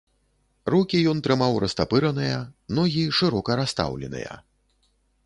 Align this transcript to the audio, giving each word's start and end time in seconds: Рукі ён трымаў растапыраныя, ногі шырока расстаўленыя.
Рукі 0.73 1.01
ён 1.11 1.19
трымаў 1.27 1.59
растапыраныя, 1.63 2.39
ногі 2.79 3.05
шырока 3.19 3.51
расстаўленыя. 3.61 4.31